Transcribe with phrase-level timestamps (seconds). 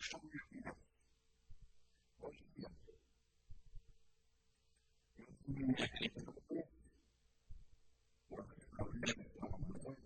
[0.00, 0.74] что мы их видим.
[2.18, 2.72] Божий нет.
[5.16, 6.64] И вот мы не эти группы,
[8.28, 9.96] можно управлять правом рукой,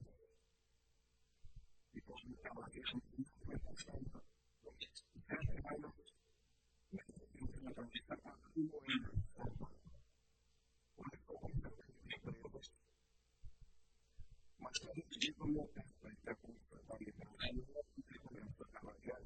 [1.93, 4.23] и должны там отвешивать их в этом самом.
[5.15, 5.95] И каждый момент,
[6.91, 8.19] если ты уже на том часах,
[8.55, 8.81] любой
[10.97, 12.73] он легко контролирует свою власть.
[14.59, 17.92] Масштабы, где бы мог так, так, так, так, так, так, так, так, так,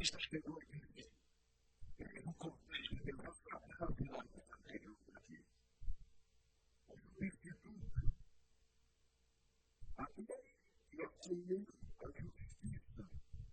[0.00, 0.56] visto que no
[3.04, 3.12] que
[3.52, 5.42] a la vida de la democracia.
[6.88, 7.36] Os veis
[9.98, 10.24] a mí
[10.92, 11.36] y a ti,
[11.98, 12.38] a que os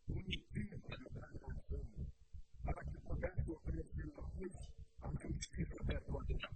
[0.07, 1.85] un instinto de transformación
[2.63, 2.97] para que
[3.51, 4.57] ofrecer la luz
[5.01, 6.49] a la justicia de la vida.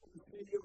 [0.00, 0.60] Conselho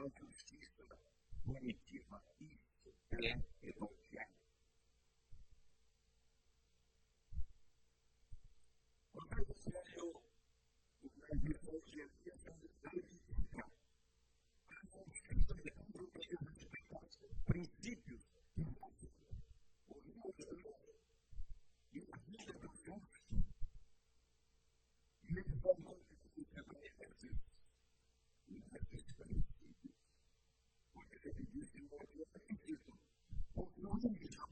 [0.00, 0.86] a justiça
[1.44, 2.22] punitiva.
[2.40, 4.34] Isso é evangelho.
[9.12, 10.22] O evangelho,
[11.02, 13.20] o evangelho é um detalhe
[14.70, 16.02] a justiça é um
[17.80, 18.09] de que
[32.20, 32.68] 我노래는
[33.48, 34.49] 제我가장좋아 하.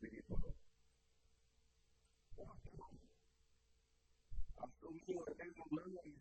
[0.00, 0.34] espíritu.
[4.56, 6.18] Hasta un hijo de Dios hablando a Dios.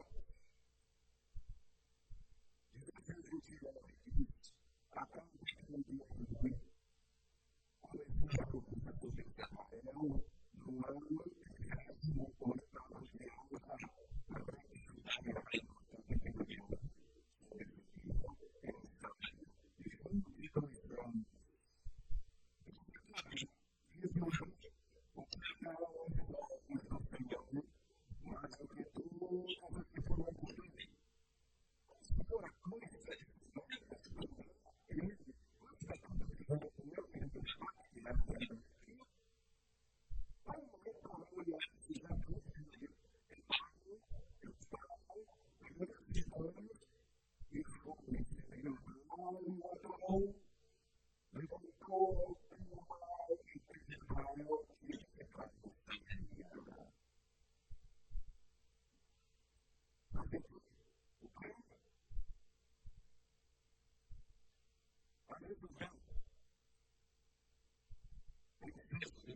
[2.74, 4.28] Yo creo que el de la vida
[4.96, 6.06] acá en este mundo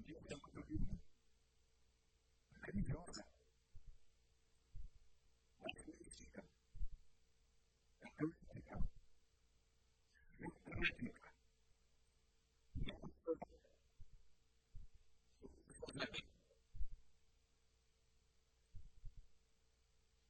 [0.03, 0.99] делаем это людям.
[2.51, 3.25] Для ребенка.
[5.59, 6.43] Для политика.
[7.99, 8.87] Для политика.
[10.39, 11.31] Для политика.
[12.75, 12.93] Для
[15.85, 16.17] политика.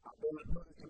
[0.04, 0.90] А то, что это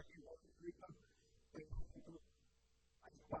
[0.00, 0.36] aqui, ó, a
[3.10, 3.40] gente está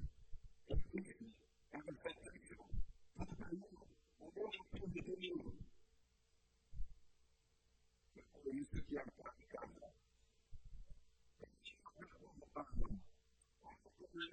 [14.11, 14.27] Jij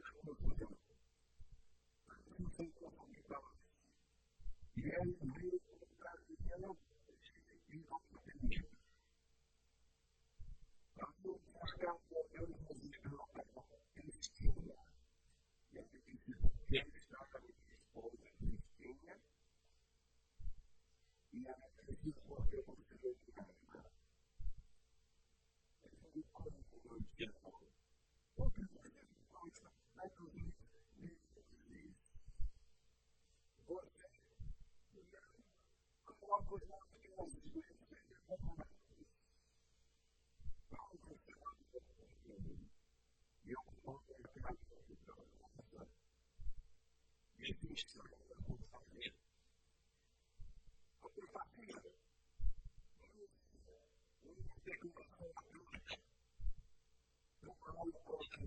[47.50, 48.02] entrevista
[48.44, 49.16] com o Flamengo,
[51.02, 51.82] a compartilha
[54.22, 55.98] uma declaração pública
[57.42, 58.38] do Paulo Costa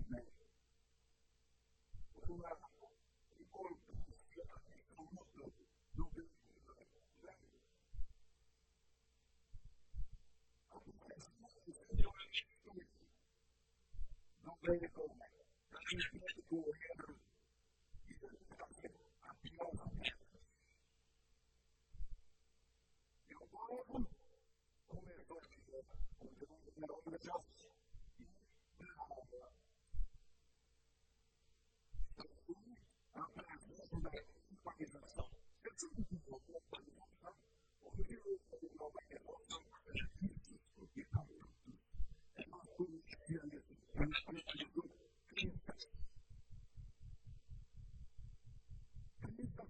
[2.28, 2.56] uma
[3.40, 5.50] importância absoluta
[5.94, 7.40] do bem comum.
[10.70, 12.86] A população é uma atitude
[14.42, 17.21] do bem comum, da minha vida correndo
[19.72, 19.88] Derrubou
[23.28, 23.84] Derrubou
[24.86, 25.84] começou a dizer,
[26.18, 27.32] começou a dizer, já
[33.14, 34.10] a presença da.
[35.64, 35.94] Eu a
[44.74, 44.81] eu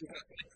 [0.00, 0.50] Gracias.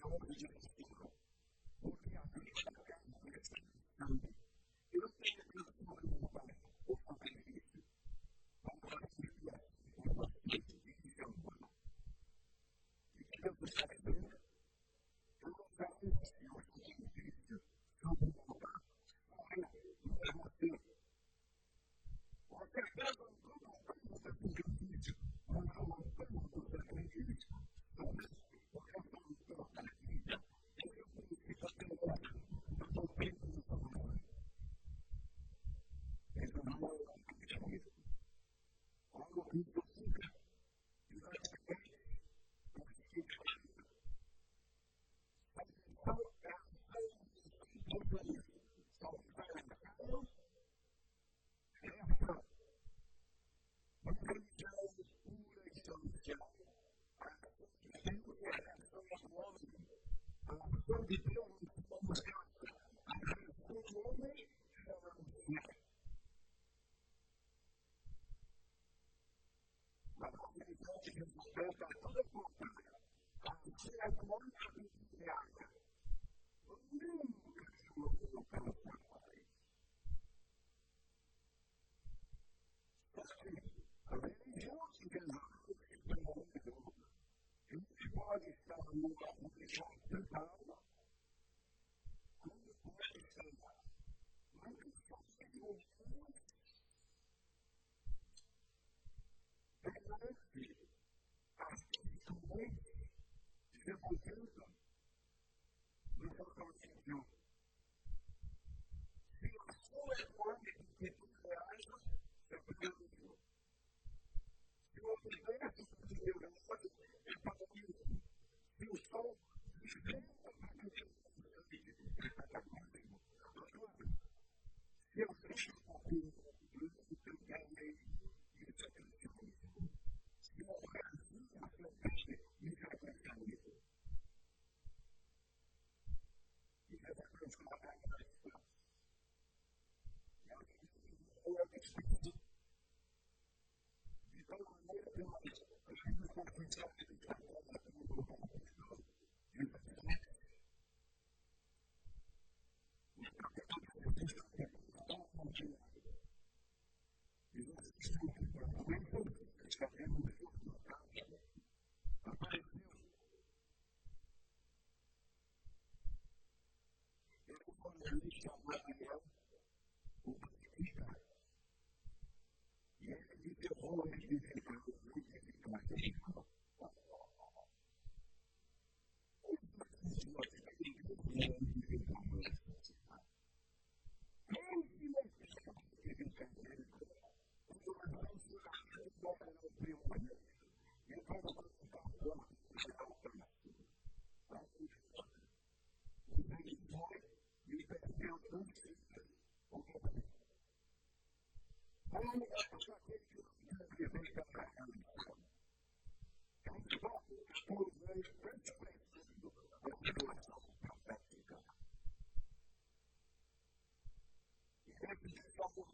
[104.11, 104.53] again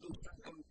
[0.03, 0.65] Lutheran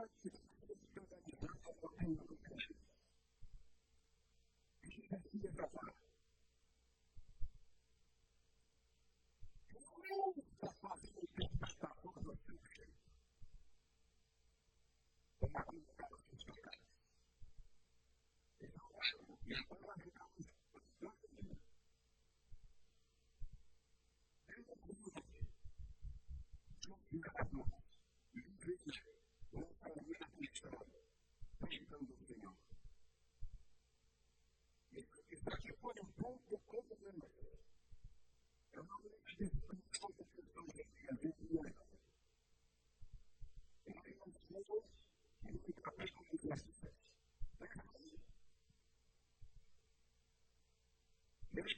[0.00, 0.06] show
[2.06, 2.49] you the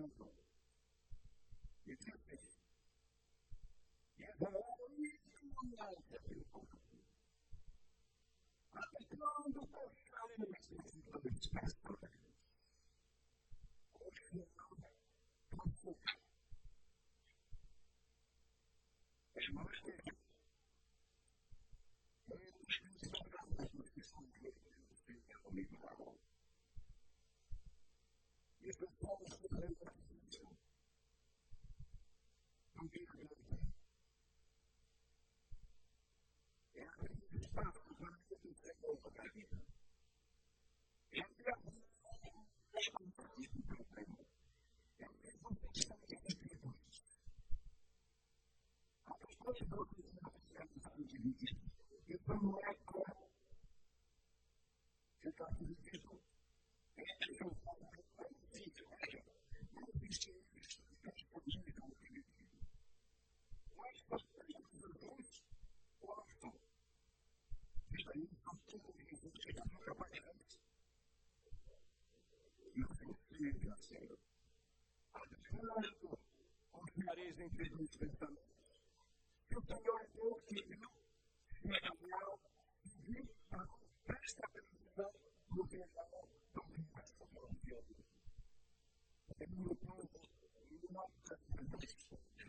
[0.00, 0.32] temple.
[1.84, 2.38] You took me.
[4.16, 6.40] Yet the only someone else that you
[8.72, 12.16] I become the first shining resources of its best friend.
[14.00, 14.96] Ocean comfort.
[19.36, 19.62] And my
[73.70, 74.18] Jacero,
[75.12, 76.18] quando
[76.70, 78.49] confiareis em Jesus pensamentos,
[79.50, 80.88] que o Senhor Deus viu,
[81.60, 82.38] se é real,
[83.02, 83.28] viu,
[84.04, 85.12] presta atenção
[85.50, 85.88] no real
[86.62, 86.84] do
[89.40, 90.08] é meu pai,
[90.92, 91.98] nossa Deus.
[92.06, 92.39] Sabe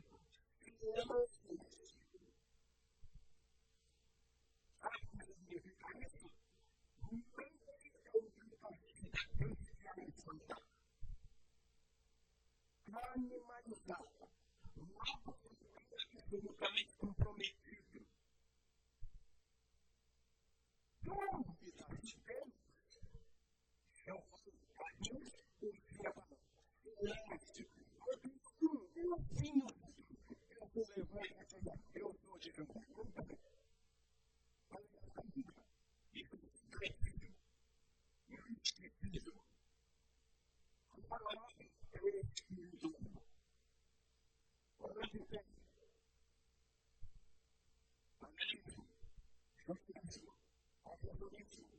[51.21, 51.70] believed you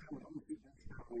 [0.00, 1.20] 看不着你之前给他回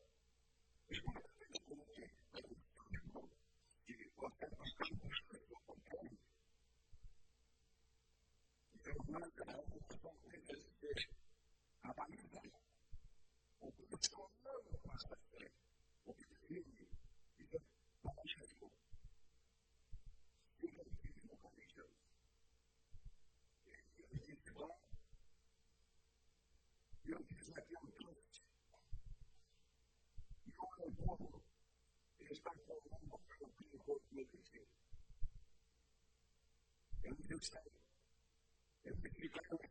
[11.83, 12.51] a het de ahí,
[13.59, 15.51] we que los condados más tarde,
[16.05, 16.87] o que se viene,
[17.37, 17.59] y ya,
[18.03, 18.71] a partir de ahí,
[20.59, 21.75] siempre vivimos con Ik
[23.65, 24.69] Y a veces se va,
[27.03, 28.43] y a veces se va a todos.
[30.45, 32.41] Y het
[38.83, 39.70] el pueblo está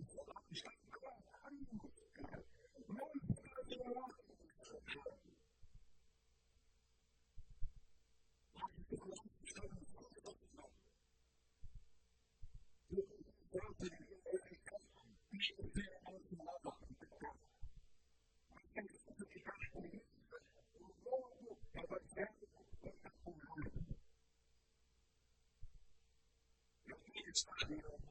[27.41, 28.10] It's not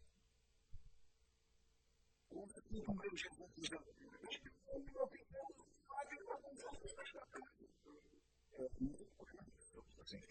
[2.41, 6.71] conta que o meu Jesus já não ficamos quase uma confusão
[7.13, 7.69] na casa.
[8.53, 10.27] É muito grande, estamos fazendo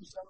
[0.00, 0.29] Thank you so much.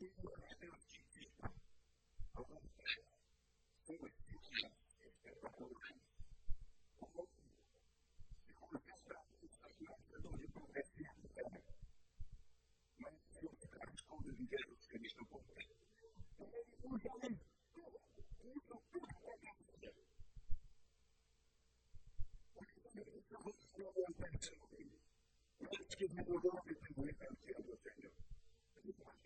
[0.00, 0.10] give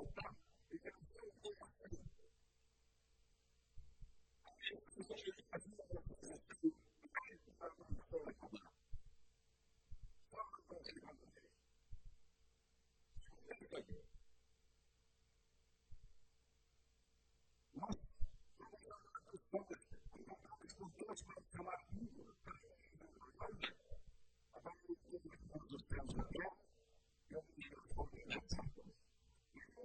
[0.00, 0.39] hold on.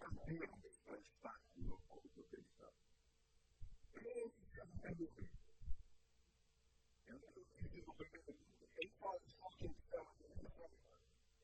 [0.00, 0.48] saber
[0.86, 2.72] faz parte do culto cristão.
[3.94, 5.30] Esse saber
[7.06, 8.38] é um princípio grande.
[8.76, 9.50] Ele pode ser o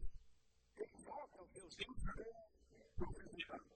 [0.95, 2.25] invoca o eu sempre
[2.97, 3.76] profetizado.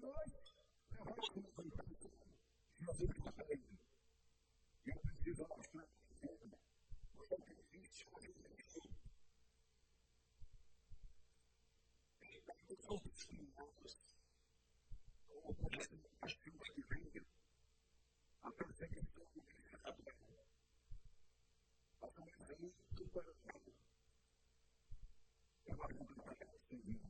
[0.00, 0.32] nós.
[0.92, 2.10] Eu acho que não foi tanto.
[2.80, 3.60] Nós vamos aprender.
[4.86, 6.58] Eu preciso mostrar para você.
[7.14, 8.88] Você tem 20 anos de vida.
[12.22, 14.16] Ainda que somos filhosos,
[15.26, 15.70] como
[16.22, 17.26] a chuva que vem,
[18.42, 20.04] a perseguição do que se sabe.
[22.00, 23.74] Passamos muito para o lado.
[25.66, 27.09] Eu acho que não vai conseguir.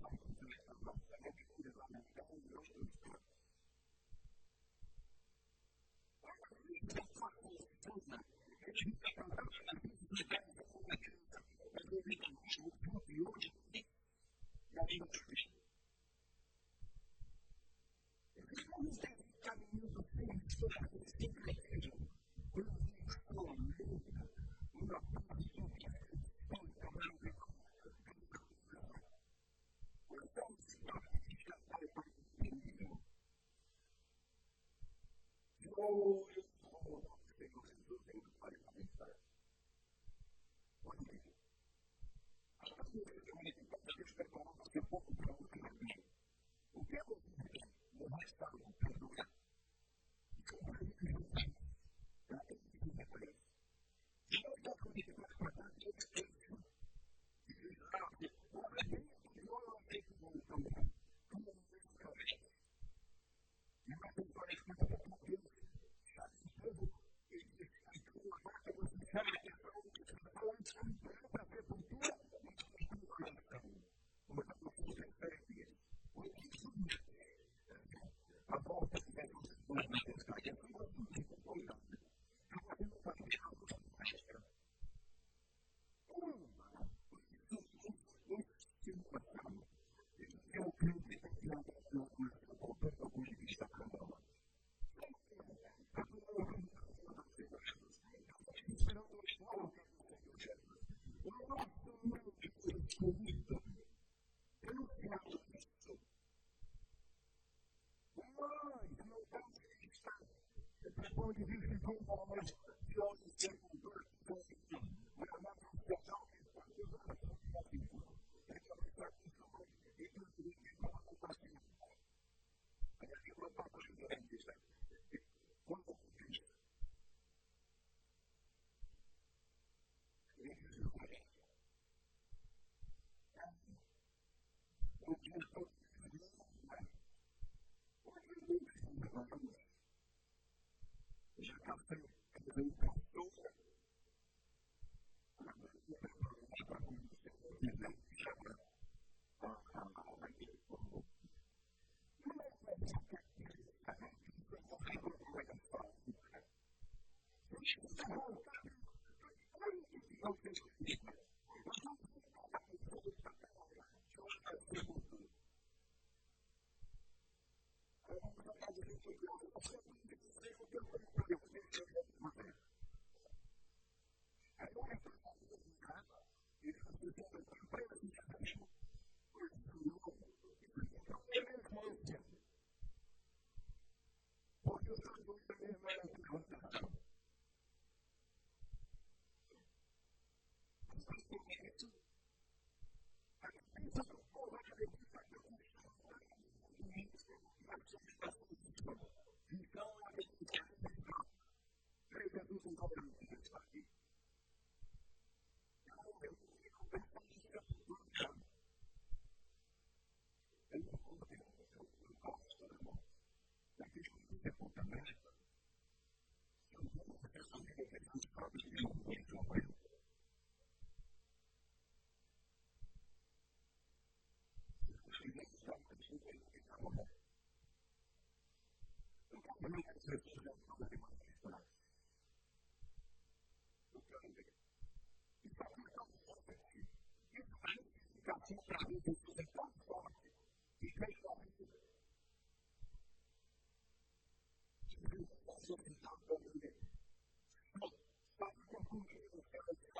[142.69, 143.00] faith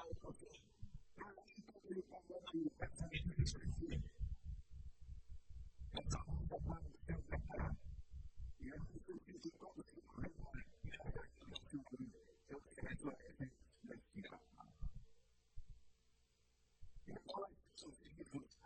[0.02, 0.64] falo para alguém,
[1.18, 4.10] eu entro pelo comando do pensamento destrutivo.
[5.93, 7.78] Essa luta para o seu pecado.
[8.60, 12.12] E eu preciso de todo esse corredor, e a reação do seu filho,
[12.49, 13.52] eu quero a ele
[13.84, 14.39] daqui a
[17.08, 18.58] E nós, seus filhos,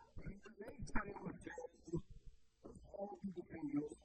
[0.41, 2.03] também estaremos vendo
[2.63, 4.04] o nome do Senhor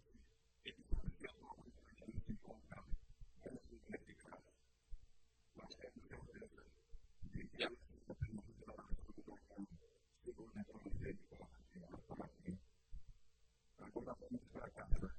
[14.11, 15.11] about what you do at Catherine.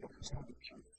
[0.00, 0.08] You
[0.48, 0.89] the cure.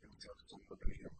[0.00, 1.10] 两小时左右的力量。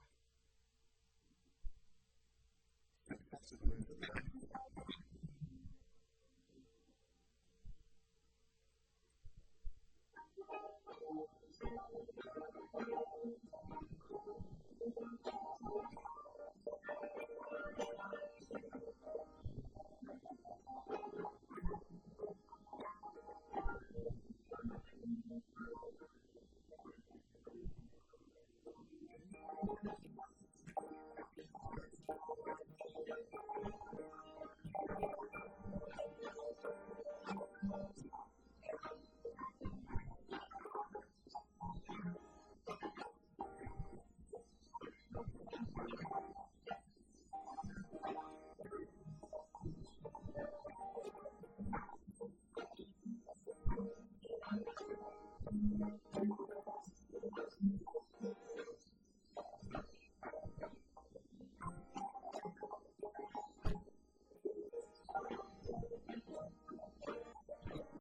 [32.06, 33.83] どうぞ。